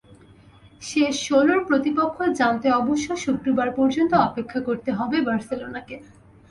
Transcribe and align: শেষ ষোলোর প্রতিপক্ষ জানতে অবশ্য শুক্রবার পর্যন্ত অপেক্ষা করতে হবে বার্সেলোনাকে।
শেষ 0.81 1.13
ষোলোর 1.27 1.59
প্রতিপক্ষ 1.65 2.17
জানতে 2.39 2.67
অবশ্য 2.81 3.07
শুক্রবার 3.15 3.69
পর্যন্ত 3.77 4.11
অপেক্ষা 4.27 4.59
করতে 4.67 4.89
হবে 4.91 5.17
বার্সেলোনাকে। 5.27 5.95